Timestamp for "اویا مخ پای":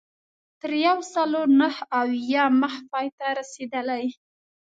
2.01-3.07